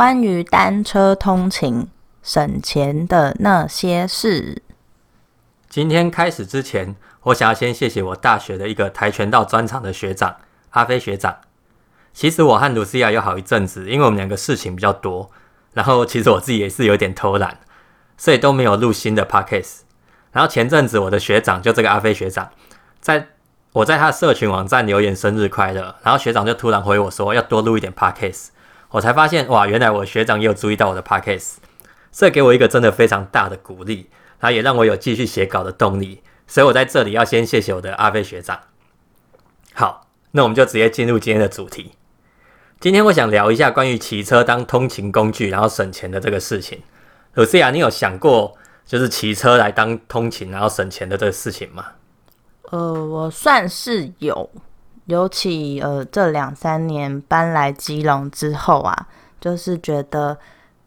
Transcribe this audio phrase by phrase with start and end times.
[0.00, 1.86] 关于单车通勤
[2.22, 4.62] 省钱的那些事。
[5.68, 10.36] 今天开始之前，我想要先谢谢我大学的一个跆拳道专场的学长
[10.70, 11.40] 阿飞学长。
[12.14, 15.30] 其实我和卢西亚有好一阵子，因为我们两个事情比较多，
[15.74, 17.58] 然后其实我自己也是有点偷懒，
[18.16, 19.80] 所以都没有录新的 podcast。
[20.32, 22.48] 然后前阵子我的学长就这个阿飞学长，
[23.02, 23.28] 在
[23.72, 28.46] 我在他的社群网站留言生日快乐，然后学长就突然回我说要多录一点 podcast。
[28.90, 31.54] 我才发现哇，原来我学长也有注意到我的 podcast，
[32.10, 34.08] 这给我一个真的非常大的鼓励，
[34.38, 36.22] 然后也让我有继续写稿的动力。
[36.46, 38.58] 所以我在这里要先谢谢我的阿飞学长。
[39.72, 41.92] 好，那我们就直接进入今天的主题。
[42.80, 46.82] 今天我想聊一下关于骑车当通勤工具，然后省钱的这个事情。
[47.34, 51.84] 鲁西亚，你有想过就是骑车来当通勤，然后省钱的这个事情吗？
[52.70, 54.50] 呃，我算是有。
[55.10, 59.08] 尤其呃，这两三年搬来基隆之后啊，
[59.40, 60.38] 就是觉得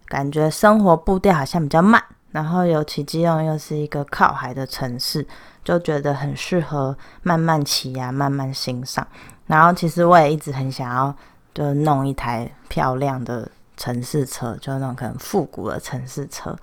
[0.06, 2.02] 感觉生活步调好像比较慢，
[2.32, 5.28] 然后尤其基隆又是一个靠海的城市，
[5.62, 9.06] 就觉得很适合慢慢骑呀，慢慢欣赏。
[9.48, 11.14] 然后其实我也一直很想要，
[11.54, 16.58] 就弄一台漂亮的城市车，就那种可能复古的城市车。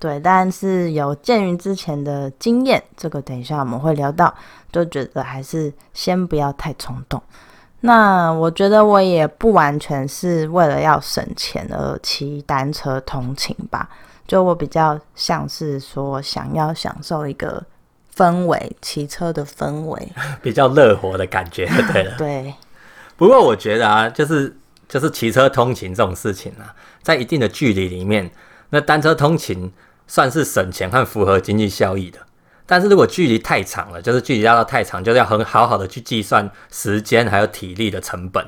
[0.00, 4.32] 对，但是有鉴于之前的经验，这个等一下我们会聊到，
[4.70, 7.20] 就觉得还是先不要太冲动。
[7.80, 13.88] 那我觉得我也不完全是为了要省钱而骑单车通勤吧，
[14.26, 17.60] 就我比较像是说想要享受一个
[18.14, 20.08] 氛围，骑车的氛围，
[20.40, 22.16] 比较乐活的感觉，对了。
[22.16, 22.54] 对。
[23.18, 24.56] 不过我觉得啊，就是
[24.88, 28.30] 就是骑车通勤这种事情啊，在一定的距离里面，
[28.70, 29.72] 那单车通勤。
[30.08, 32.18] 算是省钱和符合经济效益的，
[32.66, 38.44] 但是如果距离太长了，就是距离拉到太长，就是要很好好的去计算时间还有体力的成本。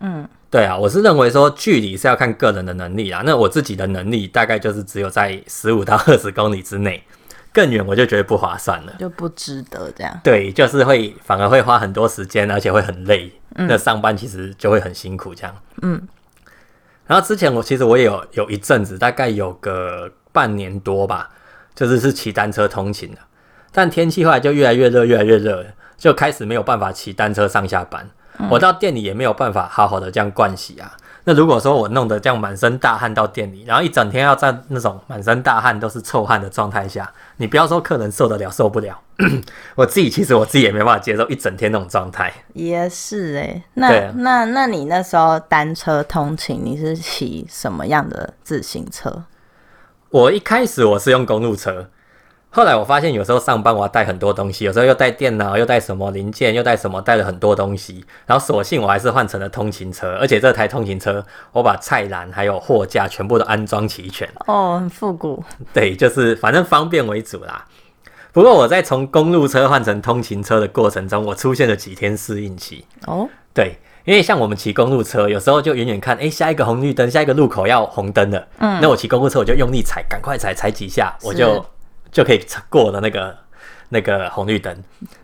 [0.00, 3.22] 嗯，对啊，我是认为说距离是要看个人的能力啊。
[3.24, 7.04] 那我自己的能力大概就是只有在十五到二十公里之内，
[7.52, 10.20] 更远我就觉得不划算了，就不值得这样。
[10.24, 13.30] 对，就是会反而会花很多时间，而且会很累。
[13.54, 15.54] 那上班其实就会很辛苦这样。
[15.82, 16.08] 嗯，
[17.06, 20.10] 然后之前我其实我也有有一阵子，大概有个。
[20.32, 21.30] 半年多吧，
[21.74, 23.18] 就是是骑单车通勤的，
[23.70, 25.64] 但天气后来就越来越热，越来越热，
[25.96, 28.08] 就开始没有办法骑单车上下班。
[28.50, 30.96] 我到店里也没有办法好好的这样灌洗啊。
[31.24, 39.00] 那如果说我弄得这样满身大汗到店里，然后一整天要在那种满身大汗都是臭汗的状态下，你不要说客人受得了受不了，
[39.76, 42.32] 我自己其实我自己也没办法接受一整天那种状态。
[42.54, 49.22] 也是哎，那那那你那时候单车通勤，你是骑什么样的自行车？
[50.12, 51.88] 我一开始我是用公路车，
[52.50, 64.28] 后来我发现有时候上班我要带很多东西，有时候又带电脑，又带什么零件，又带什么，带了很多东西，然后索性我还是换成了通勤车，而且这台通勤车我把菜篮还有货架全部都安装齐全。
[64.46, 65.42] 哦，很复古。
[65.72, 67.64] 对，就是反正方便为主啦。
[68.32, 72.84] 不过我在从公路车换成通勤车的过程中，我出现了几天适应期。
[73.06, 73.78] 哦，对。
[74.04, 78.48] 因为像我们骑公路车，有时候就远远看，哎，下一个红绿灯，下一个路口要红灯了。
[78.58, 81.64] 嗯，那我骑公路车，我就用力踩，赶快踩，踩几下，我就
[82.10, 83.36] 就可以过了那个
[83.90, 84.76] 那个红绿灯。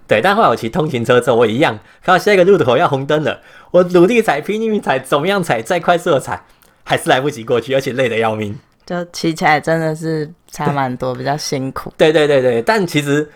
[0.06, 3.40] 对，但后来我骑通勤车之后，我一样看到下一个路口要红灯了，
[3.72, 6.44] 我努力踩，拼命踩，怎么样踩，再快速的踩，
[6.84, 8.56] 还是来不及过去，而且累得要命。
[8.86, 11.92] 就骑起来真的是差蛮多，比较辛苦。
[11.96, 13.28] 对对对对，但其实。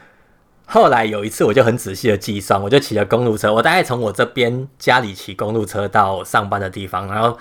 [0.66, 7.36] 后来有一次，我就很仔细的计算，我就骑了公路车，我大概从我这边家里骑公路车到上班的地方，然后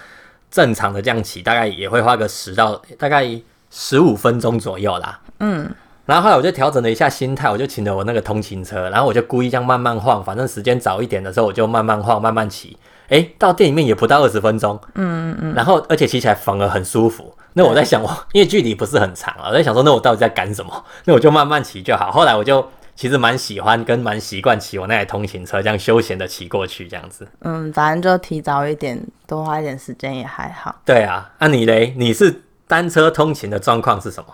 [0.49, 3.25] 正常的这样骑，大概也会花个十到大概
[3.69, 5.21] 十五分钟左右啦。
[5.39, 5.69] 嗯，
[6.05, 12.77] 然后后来我就调整了一下心态，我就骑了我那个通勤车，然后我就故意这样慢慢晃，反正时间早一点的时候，我就慢慢晃，慢慢骑。
[13.07, 14.77] 诶，到店里面也不到二十分钟。
[14.95, 15.53] 嗯嗯嗯。
[15.53, 17.33] 然后而且骑起来反而很舒服。
[17.53, 20.83] 那我在想，我因为距离不是很长啊，我在想说， 那我到底在赶什么？
[21.05, 22.11] 那我就慢慢骑就好。
[22.11, 22.67] 后来我就。
[22.95, 27.27] 其实蛮喜欢跟蛮习惯骑我那台通勤车，这样休闲的骑过去，这样子。
[27.39, 30.75] 嗯，反正就提早一点，多花一点时间也还好。
[30.85, 31.93] 对啊，那你嘞？
[31.97, 34.33] 你是单车通勤的状况是什么？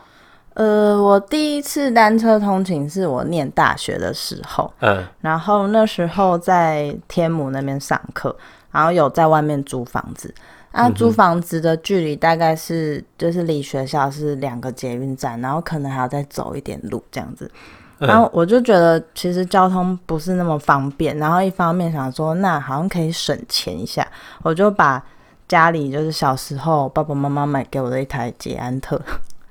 [0.56, 8.36] 呃，我第一次单车通勤是我念大学的时候，嗯，然后那时候在天母那边上课，
[8.72, 10.34] 然后有在外面租房子，
[10.72, 17.52] 那租房子的距离大概是就是离学校是两个捷运站，然后可能还要再走一点路这样子。
[18.00, 24.08] 然后我就觉得其实交通不是那么方便，然后一方面想说那好像可以省钱一下，
[24.44, 25.04] 我就把
[25.48, 29.02] 家里就是小时候爸爸妈妈买给我的一台捷安特，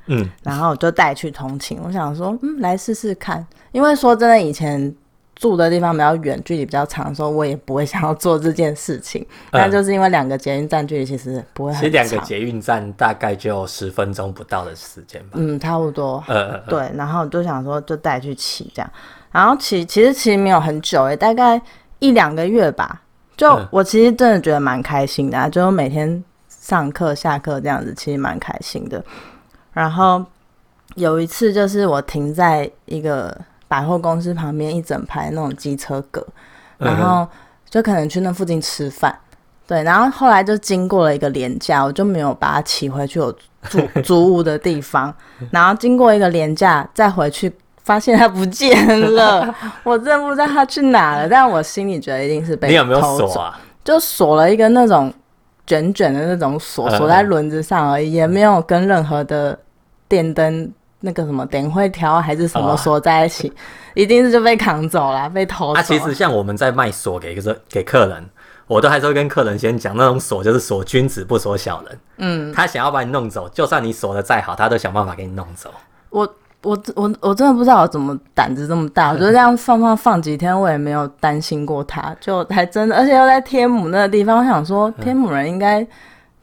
[0.07, 1.81] 嗯， 然后我就带去通勤。
[1.83, 4.95] 我想说，嗯，来试试看，因为说真的，以前
[5.37, 9.21] 住的地方比较远，距离比较长的时候，我也不会想要做这件事情。
[9.23, 15.33] 嗯但就是因为两个捷运站距离其实不会很其实两个捷运站大概就十分钟不到的时间吧。
[15.35, 16.25] 嗯，差不多。
[16.67, 18.91] 对，然后就想说就带去骑这样，
[19.31, 21.61] 然后骑其实骑没有很久诶，大概
[21.99, 23.03] 一两个月吧。
[23.37, 29.05] 就嗯我其实真的觉得蛮开心的、啊，就每天上课下课这样子，其实蛮开心的。
[29.75, 30.25] 然后
[30.95, 33.39] 有一次就是我停在一个
[33.69, 36.27] 百货公司旁边一整排那种机车格，
[36.79, 37.27] 嗯然后
[37.69, 39.15] 就可能去那附近吃饭。
[39.67, 45.13] 对，然后后来就经过了一个廉价，我就没有把它骑回去我住 租屋的地方，
[45.51, 47.53] 然后经过一个廉价再回去，
[47.83, 49.53] 发现它不见了，
[49.83, 53.59] 我真的不知道它去哪了，但我心里觉得一定是被你有没有偷走锁啊？
[53.83, 55.13] 就锁了一个那种
[55.67, 59.59] 卷卷的那种锁，嗯锁在轮子上而已，也没有跟任何的
[60.07, 63.53] 电灯那个什么点会条还是什么哦锁在一起，
[63.95, 65.79] 一定是就被扛走了，被偷走。
[65.79, 68.25] 啊，其实像我们在卖锁给个给客人，
[68.67, 71.99] 我都还是会跟客人先讲，那种锁就是锁君子不锁小人。
[72.19, 75.71] 嗯，他想要把你弄走，就算你锁的再好，他都想办法给你弄走。
[76.11, 76.27] 我
[76.63, 85.87] 我我我真的不知道我怎么胆子这么大，我就这样放放放几天，我也没有担心过他，就还真的，而且又在天母那个地方，我想说嗯天母人应该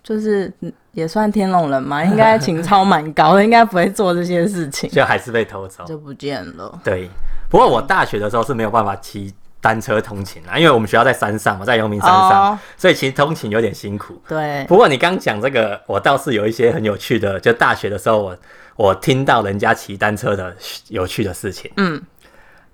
[0.03, 5.83] 就是嗯也算天龙人嘛，应该情操蛮高的， 应该不会做这些事情，就还是被偷走。
[5.85, 6.79] 就不见了。
[6.83, 7.09] 对，
[7.49, 14.21] 不过我大学的时候是没有办法骑单车通勤啊，因为我们学校在山上嘛，在阳明山上，哦，所以其实通勤有点辛苦。
[14.27, 18.37] 对，不过你刚讲这个，我倒是有一些很有趣的，就大学的时候我
[18.75, 20.55] 我听到人家骑单车的
[20.89, 21.71] 有趣的事情。
[21.77, 21.99] 嗯，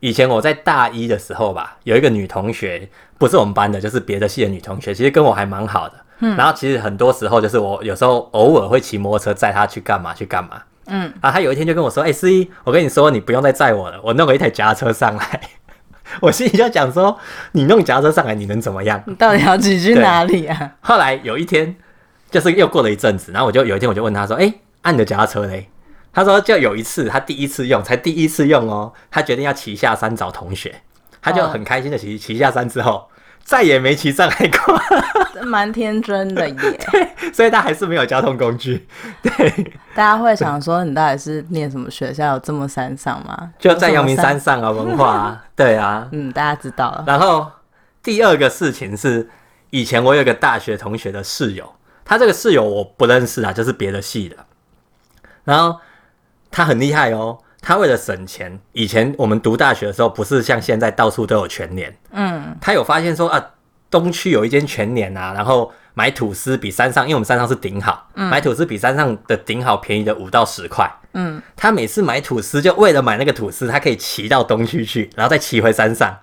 [0.02, 5.96] 以前我在大一的时候吧，有一个女同学，不是我们班的，就是别的系的女同学，其实跟我还蛮好的。
[6.20, 10.62] 嗯，然后其实很多时候就是我有时候偶尔会骑摩托车载他去干嘛去干嘛。
[10.88, 15.42] 嗯，啊，他有一天就跟我说：“哎、思一，我跟你说，你不用再载我了，我弄了一台夹车上来。
[16.20, 17.16] ”我心里就讲说
[17.54, 20.72] ：“你弄夹车上来，你能怎么样？”你 到底要骑去哪里啊？
[20.82, 21.76] 后来有一天，
[22.32, 24.52] 就是又过了一阵子，然后我就有一天我就问他说：“哎、
[24.82, 25.70] 按、你的夹车嘞？”
[26.12, 30.74] 他说：“就有一次，他第一次用，才第一次用哦，他决定要骑下山找同学，
[31.22, 33.08] 他就很开心的骑骑下山之后，
[33.50, 34.80] 再也没骑上来过，
[35.34, 36.80] 这 蛮天真的耶。
[37.34, 38.88] 所以他还是没有交通工具，
[39.24, 42.34] 对，大家会想说，你到底是念什么学校？
[42.34, 43.52] 有这么山上吗？
[43.58, 46.08] 就在阳明山上啊，文化啊，对啊。
[46.12, 47.04] 嗯，大家知道了。
[47.08, 47.52] 然后
[48.04, 49.28] 第二个事情是，
[49.72, 51.74] 以前我有一个大学同学的室友，
[52.06, 54.38] 他这个室友我不认识啊，就是别的系的。
[55.44, 55.80] 然后
[56.52, 63.52] 他很厉害哦，他为了省钱，以前我们读大学的时候，不是像现在到处都有全年，嗯，他有发现说啊，
[63.90, 70.90] 东区有一间全年啊，然后买吐司比山上，因为我们山上是顶好，买吐司比山上的顶好便宜的五到十块。
[71.14, 76.20] 嗯，他每次买吐司，就为了买那个吐司，他可以骑到东区去，然后再骑回山上，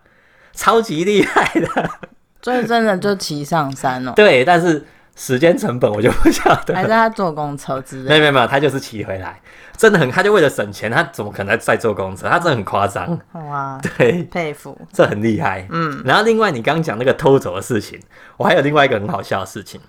[0.53, 1.91] 超级厉害的。
[2.41, 4.87] 所以真的就骑上山哦，对，但是
[5.17, 6.89] 时间成本我就不晓得还是。
[6.89, 9.41] 他坐公车之类没有没有没有，他就是骑回来，
[9.77, 12.29] 真的很，他就为了省钱，他怎么可能再坐公车？
[12.29, 14.79] 他真的很夸张，哇，对，佩服。
[14.93, 15.67] 这很厉害。
[15.71, 17.99] 嗯，然后另外你刚刚讲那个偷走的事情，
[18.37, 19.81] 我还有另外一个很好笑的事情，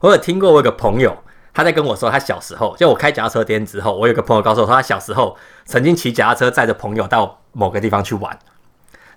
[0.00, 1.16] 我有听过，我有个朋友。
[1.52, 8.38] 他在跟我说，他小时候就我开脚踏车店之后，我有个朋友告诉我说，他小时候曾经骑脚踏车载着朋友到某个地方去玩，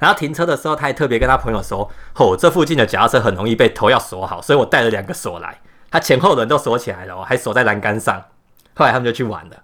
[0.03, 1.89] 然后停车的时候，他还特别跟他朋友说
[2.19, 8.21] ：“哦，这附近的脚踏车很容易被偷，要锁好，所以我带了两个锁来，他前后轮都锁起来了，我还锁在栏杆上。”
[8.75, 9.63] 后来他们就去玩了。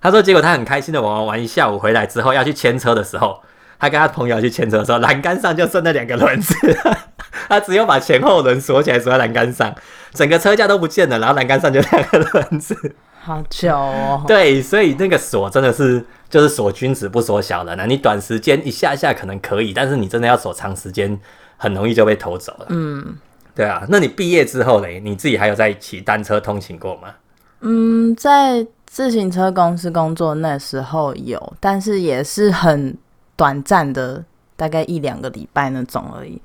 [0.00, 3.40] 他说，结果他很开心的玩玩玩一下午回来之后，要去牵车的时候，
[3.78, 6.56] 他跟他朋友去牵车的时候，栏杆上就剩那两个轮子，
[7.48, 9.72] 他只有把前后轮锁起来，锁在栏杆上，
[10.12, 12.96] 整个车架都不见了，然后栏杆上就两个轮子。
[13.24, 17.86] 好久哦，对，所以那个锁真的是就是锁君子不锁小人啊！
[17.86, 21.16] 你短时间一下下可能可以，但是你真的要锁长时间，
[21.56, 22.66] 很容易就被偷走了。
[22.70, 23.16] 嗯
[23.54, 27.14] 对啊，那你毕业之后嘞，你自己还有在骑单车通勤过吗？
[27.60, 32.96] 嗯，在自行车公司工作那时候有，但是也是很
[33.36, 34.24] 短暂的，
[34.56, 36.42] 大概一两个礼拜那种而已。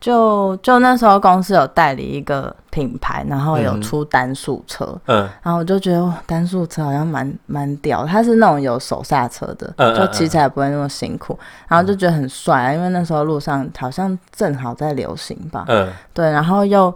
[0.00, 3.80] 就就那时候公司有代理一个品牌，然后有嗯。
[3.80, 5.28] 出单速车，嗯。
[5.42, 15.90] 然后我就觉得哇单速车好像蛮蛮屌，它是那种有手刹车的，嗯嗯就骑起来不会那么辛苦，然后就觉得很帅啊，因为那时候路上好像正好在流行吧，嗯。
[16.12, 16.94] 对，然后又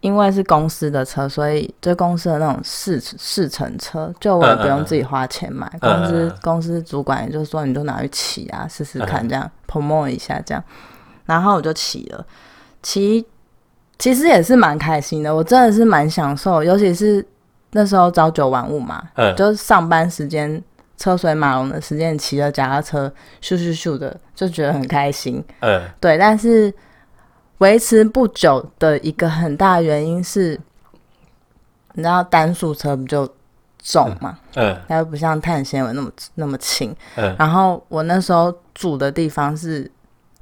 [0.00, 9.28] 因为是公司的车，所以就公司的那种试试乘车，就我也不用自己花钱买，公司公司主管也就说你就拿去骑啊，试试看嗯。
[9.28, 10.64] 这样 promote 一下这样，
[11.30, 12.26] 然后我就骑了，
[12.82, 13.24] 骑
[14.00, 17.24] 其实也是蛮开心的，我真的是蛮享受，尤其是
[17.70, 19.36] 那时候朝九晚五嘛，嗯。
[19.36, 20.60] 就是上班时间
[20.96, 23.06] 车水马龙的时间，骑着脚踏车
[23.40, 25.40] 咻咻咻的就觉得很开心。
[25.60, 25.82] 嗯。
[26.00, 26.74] 对，但是
[27.58, 30.58] 维持不久的一个很大原因是，
[31.92, 33.32] 你知道单速车不就
[33.80, 34.76] 重嘛，嗯。
[34.88, 36.92] 它又不像碳纤维那么那么轻。
[37.14, 39.88] 嗯，然后我那时候住的地方是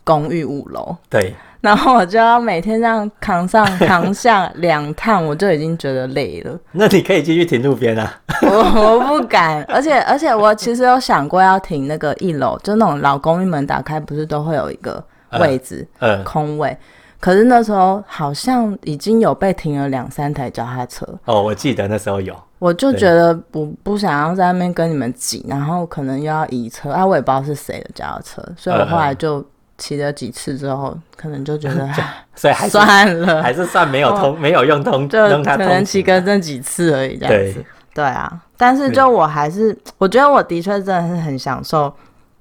[0.08, 6.58] 公寓五楼，对，然后我就要每天这样扛上 扛下两趟，我就已经觉得累了。
[6.72, 8.18] 那你可以继续停路边啊。
[8.40, 15.04] 我我不敢，而且而且我其实有想过要停那个一楼，就那种老公寓门打开，不是都会有一个
[15.38, 16.74] 位置、嗯，空位？
[17.20, 22.34] 可是那时候好像已经有被停了两三台脚踏车，哦，我记得那时候有。
[22.60, 29.44] 我就觉得我不想要在那边跟你们挤，然后可能又要移车啊，我也不知道是谁的脚踏车，所以我后来就
[29.78, 31.88] 骑了几次之后，可能就觉得
[32.34, 37.64] 所以还是算了，还是算没有通，没有用通，就可能骑勤个这几次而已，这样对子。
[37.94, 41.92] 对啊，但是就我还是，我觉得我的确真的是很享受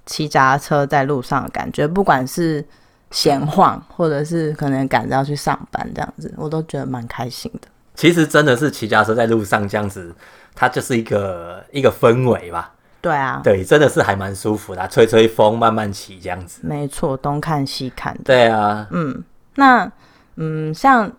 [0.06, 2.64] 骑脚踏车在路上的感觉，不管是
[3.10, 7.68] 闲晃，或者是可能赶着要去上班这样子，我都觉得蛮开心的。
[7.96, 10.14] 其实真的是骑脚踏车在路上这样子，
[10.54, 12.74] 它就是一个一个氛围吧。
[13.08, 16.60] 对啊，对，真的是还蛮舒服的啊、吹吹风，慢慢骑这样子。
[16.64, 18.24] 没错，东看西看的。
[18.26, 19.24] 对啊，嗯，
[19.56, 19.90] 那
[20.36, 21.10] 嗯，像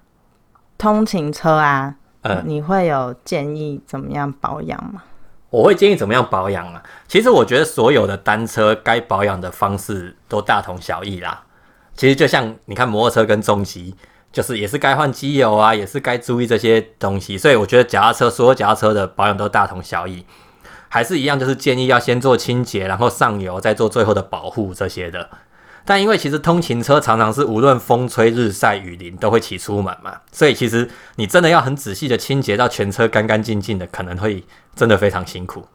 [0.77, 5.03] 通勤车啊，嗯你会有建议怎么样保养吗？
[5.49, 6.83] 我会建议怎么样保养啊？
[7.07, 11.43] 其实我觉得所有的单车该保养的方式都大同小异啦。
[11.95, 13.95] 其实就像你看摩托车跟重机，
[14.31, 17.39] 就是也是该换机油啊，也是该注意这些东西。
[17.39, 20.25] 所以我觉得脚踏车所有脚踏车的保养都大同小异，
[20.89, 25.29] 还是一样，就是建议要先做清洁，然后上油，再做最后的保护这些的。
[25.85, 34.45] 但因为其实通勤车常常是无论风吹日晒雨淋都会骑出门嘛，所以其实你真的要很仔细的清洁到全车干干净净的，可能会
[34.77, 35.67] 真的非常辛苦。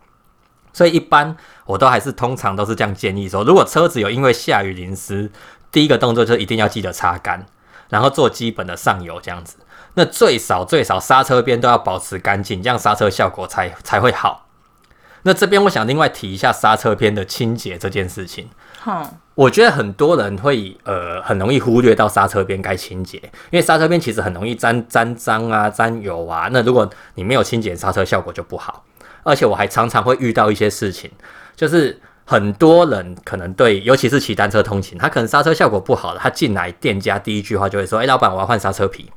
[0.71, 5.31] 所以一般我都还是通常都是这样建议说，如果车子有因为下雨淋湿，
[5.71, 7.45] 第一个动作就一定要记得擦干，
[7.89, 9.57] 然后做基本的上油这样子。
[9.95, 14.47] 那最少最少刹车边都要保持干净，这样刹车效果才才会好。
[15.23, 18.47] 那这边我想另外提一下刹车片的清洁这件事情。
[18.79, 23.17] 好，我觉得很多人会呃很容易忽略到刹车片该清洁，
[23.49, 26.49] 因为刹车片其实很容易沾沾脏啊、沾油啊。
[26.51, 28.83] 那如果你没有清洁，刹车效果就不好。
[29.23, 31.09] 而且我还常常会遇到一些事情，
[31.55, 39.09] 就是很多人可能对，尤其是骑单车通勤，他可能刹车效果不好了，他进来店家第一句话就会说：“哎、老板，我要换刹车皮。”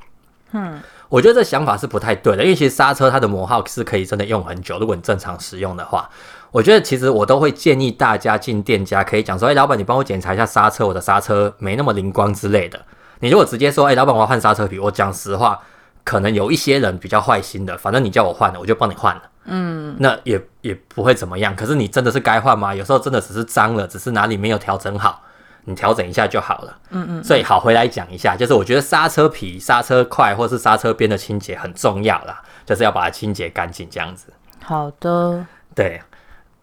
[0.53, 6.09] 嗯，我觉得这想法是不太对的，因为其实刹车它的磨耗是可以真的用很久，如果你正常使用的话。
[6.49, 12.79] 我觉得其实我都会建议大家进店家可以讲说，哎、老板，你帮我检查一下刹车，我的刹车没那么灵光之类的。
[13.19, 15.59] 你如果直接说，哎、老板，我要换刹车皮，我讲实话，
[16.05, 19.21] 可能有一些人比较坏心的，反正你叫我换了，我就帮你换了。
[19.43, 21.53] 嗯，那也也不会怎么样。
[21.53, 22.73] 可是你真的是该换吗？
[22.73, 25.21] 有时候真的只是脏了，只是哪里没有调整好，
[25.67, 26.79] 你调整一下就好了。
[26.91, 27.23] 嗯嗯。
[27.23, 34.33] 所以好回来讲一下，就是我觉得刹车皮、刹车块或是刹车边的清洁很重要啦，就是要把它清洁干净这样子。
[34.63, 35.45] 好的，
[35.75, 36.01] 对，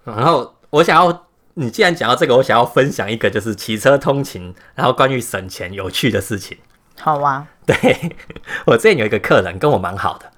[0.05, 6.59] 然后我想要，你既然讲到这个，我想要分享一个就是骑车通勤，然后关于省钱有趣的事情。
[7.01, 8.15] 好啊， 对
[8.67, 10.31] 我之前有一个客人跟我蛮好的，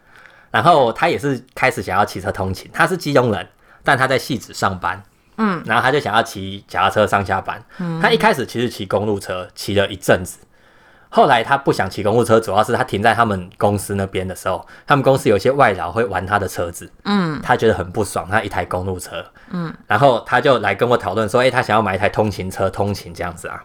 [0.51, 3.49] 然后他也是开始想要骑车通勤，他是基隆人，
[3.83, 5.03] 但他在戏子上班，
[5.39, 7.63] 嗯，然后他就想要骑脚踏车上下班。
[7.79, 10.39] 嗯，他一开始其实骑公路车，骑了一阵子，
[11.09, 23.65] 后来他不想骑公路车，主要是他停在他们公司那边的时候，他们公司有些外劳会玩他的车子，嗯，他觉得很不爽，他一台公路车，嗯，然后他就来跟我讨论说，诶，他想要买一台通勤车通勤这样子啊，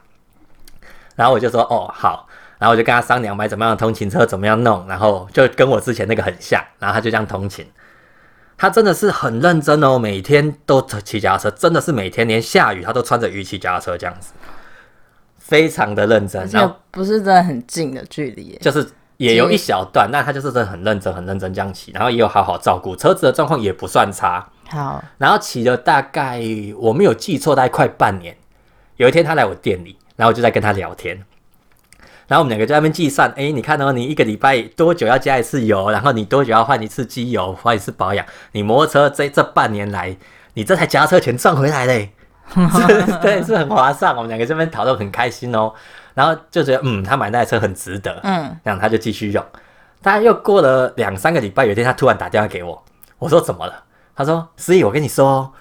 [1.16, 2.28] 然后我就说，哦，好。
[2.62, 7.66] 然后我就跟他商量买怎么样的通勤车，怎么样弄，然后就跟我之前那个很像，然后他就这样通勤。
[8.62, 14.34] 他真的是很认真哦，每天都骑脚踏车，真的是每天连下雨他都穿着雨骑脚踏车这样子，
[15.40, 16.46] 非常的认真而。
[16.46, 18.88] 然后不是真的很近的距离，就是
[19.18, 24.48] 也有一小段，但他就是真的很认真、很认真这样骑，然后也有好好照顾车子的状况也不算差。
[24.70, 26.40] 好，然后骑了大概
[26.78, 28.38] 我没有记错，大概快半年。
[28.98, 31.20] 有一天他来我店里，然后我就在跟他聊天。
[32.32, 35.92] 然后我们两个在那边计算，哎，你看哦，你一个礼拜多久要加一次油？
[35.92, 38.26] 然后你多久要换一次机油、换一次保养？
[38.54, 40.16] 你摩托车这这半年来，
[40.54, 42.14] 你这台脚踏车钱赚回来嘞，
[42.48, 44.16] 是对，是很划算。
[44.16, 45.74] 我们两个这边讨论很开心哦，
[46.14, 49.46] 然后就觉得，嗯，他买那台车很值得，嗯，这样他就继续用。
[50.02, 52.82] 大概又过了两三个礼拜，有一天他突然打电话给我，
[53.20, 53.84] 我说怎么了？
[54.16, 55.52] 他说：“思怡，我跟你说哦，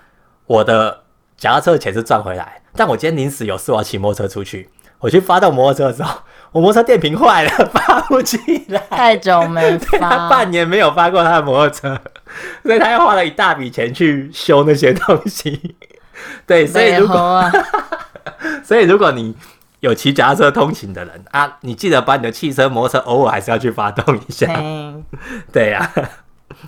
[0.47, 1.03] 我的
[1.37, 4.71] 脚踏车的钱是赚回来，但我今天临时有事，我要骑摩托车出去。
[5.01, 6.21] 我去发动摩托车的时候，
[6.53, 8.39] 我摩托车电瓶坏了， 发不起
[8.69, 8.79] 来。
[8.91, 12.01] 太久没他，半年没有发过他的摩托车，
[12.63, 15.77] 所以他又花了一大笔钱去修那些东西。
[16.47, 17.45] 对，所以如果
[18.65, 19.35] 所以如果你
[19.81, 24.47] 有骑脚踏车通勤的人啊，你记得把你的汽车、摩托车偶尔还是要去发动一下。
[24.53, 24.95] 嘿
[25.53, 25.91] 对呀、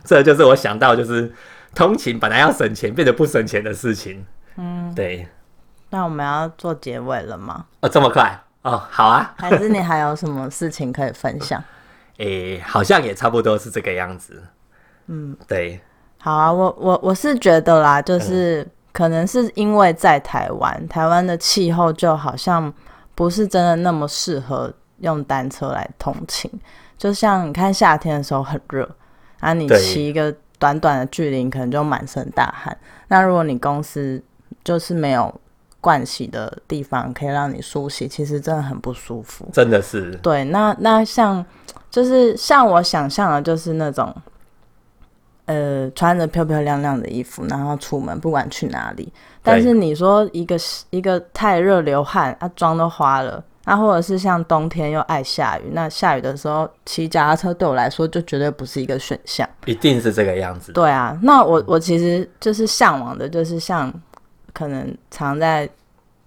[0.04, 1.34] 这就是我想到就是
[1.74, 4.24] 通勤本来要省钱，变得不省钱的事情。
[4.56, 5.26] 嗯，对，
[5.90, 7.66] 那我们要做结尾了吗？
[7.80, 11.62] 哦，这么快哦，好啊，还是你还有什么事情可以分享？
[12.18, 14.42] 诶、好像也差不多是这个样子。
[15.06, 15.80] 嗯，对，
[16.18, 22.72] 好啊，我我我是觉得啦，就是可能是因为在台湾，台湾的气候就好像
[23.16, 26.48] 不是真的那么适合用单车来通勤。
[26.96, 28.88] 就像你看夏天的时候很热，
[29.40, 32.76] 啊，你骑一个短短的距离，可能就满身大汗。
[33.08, 34.22] 那如果你公司
[34.62, 35.40] 就是没有
[35.82, 39.48] 盥洗的地方可以让你梳洗，其实真的很不舒服。
[39.52, 41.44] 真的是，对，那那像
[41.90, 44.14] 就是像我想象的，就是那种
[45.46, 49.12] 呃穿着漂漂亮亮的衣服，然后出门不管去哪里。
[49.42, 50.56] 但是你说一个
[50.90, 59.48] 一个太热流汗，啊妆都花了，那、或者是像冬天又爱下雨，那下雨的时候骑脚踏车对我来说就绝对不是一个选项。
[59.66, 60.70] 一定是这个样子。
[60.72, 63.92] 对啊，那我我其实就是向往的，就是像
[64.52, 65.68] 可能常在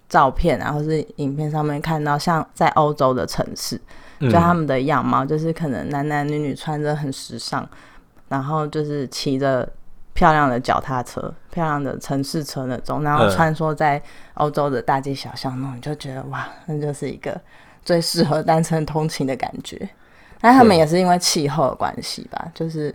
[0.08, 3.80] 照片啊或是影片上面看到，像在欧洲的城市，
[4.20, 4.30] 嗯。
[4.30, 7.68] 就他们的样貌，就是可能男男女女穿着很时尚，
[8.28, 9.68] 然后就是骑着
[10.14, 13.30] 漂亮的脚踏车、漂亮的城市车那种，然后嗯。
[13.30, 14.02] 穿梭在
[14.34, 17.38] 欧洲的大街小巷那种，你就觉得哇，那就是一个
[17.84, 19.88] 最适合单车通勤的感觉。
[20.40, 22.94] 但他们也是因为气候的关系吧，就是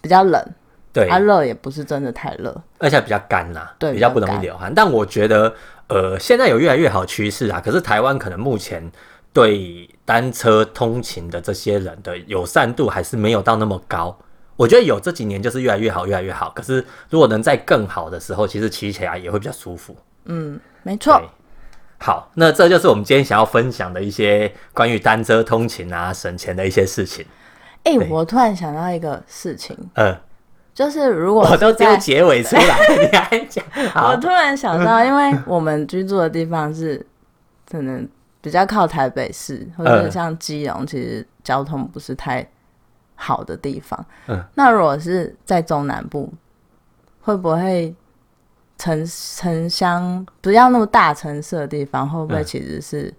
[0.00, 0.44] 比较冷，
[0.92, 2.54] 对，啊热也不是真的太热。
[2.78, 4.72] 而且比较干啦，对比较不容易流汗。
[4.74, 5.54] 但我觉得，
[5.88, 7.60] 呃，现在有越来越好趋势啊。
[7.60, 8.90] 可是台湾可能目前
[9.32, 14.18] 对单车通勤的这些人的友善度还是没有到那么高。
[14.56, 16.50] 我觉得有这几年就是越来越好，越来越好。
[16.54, 19.96] 可是如果能在更好的时候，其实骑起来也会比较舒服。
[20.26, 21.22] 嗯没错，，
[21.98, 27.24] 好，那这就是我们今天想要分享的一些关于单车通勤啊、省钱的一些事情。
[27.84, 30.14] 哎、对我突然想到一个事情，嗯，
[30.72, 33.64] 就是如果我都丢结尾出来，你还讲？
[33.94, 37.04] 我，突然想到，因为我们居住的地方是
[37.70, 38.08] 可能
[38.40, 42.48] 比较靠台北市，或者像基隆，其实交通不是太
[43.14, 44.04] 好的地方。
[44.28, 46.32] 嗯，那如果是在中南部，
[47.20, 47.94] 会不会
[48.78, 53.12] 城城乡不要那么大城市的地方，会不会嗯其实是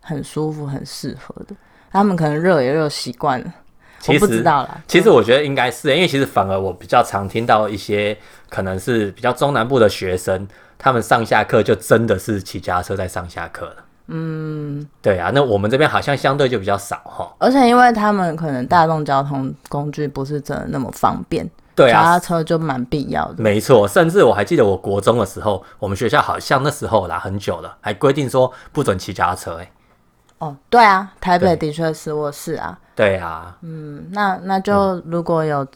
[0.00, 1.54] 很舒服、很适合的？
[1.92, 3.63] 他们可能热也热习惯了，我
[4.12, 4.80] 其不知实道啦。
[4.86, 8.16] 其实我觉得应该是，因为其实反而我比较常听到一些
[8.50, 10.46] 可能是比较中南部的学生，
[10.78, 13.76] 他们上下课就真的是骑脚踏车在上下课了。
[14.08, 17.34] 嗯，对啊，那我们这边好像相对就比较少哈。
[17.38, 23.42] 而且因为他们可能大众交通工具不是真的那么方便，对啊脚踏，车就蛮必要的。
[23.42, 29.72] 没错，甚至我还记得我国中的时候，我们学校好像那时候啦，很久了，还规定说不准骑脚踏车、欸。
[30.44, 35.66] 哦，对啊，台北的确是我是啊，对啊，嗯，那那就如果有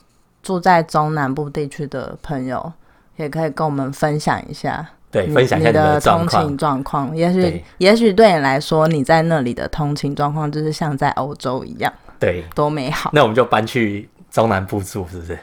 [0.42, 2.72] 住在中南部地区的朋友，
[3.16, 6.58] 也可以跟我们分享一下对，你分享一下你们的的通勤。
[6.58, 7.16] 状况。
[7.16, 13.10] 也许也许对你来说，你在那里的通勤状况就是像在欧洲一样对，多美好。
[13.14, 15.38] 那我们就搬去中南部住，是不是？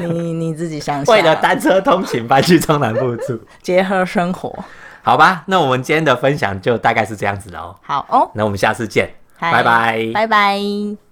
[0.00, 4.52] 你你自己想想， 为了单车通勤搬去中南部住， 结合生活，
[5.02, 5.42] 好吧？
[5.46, 7.74] 那我们今天的分享就大概是这样子喽。
[7.82, 10.10] 好哦，那我们下次见，嗨拜拜。
[10.14, 11.11] 拜拜。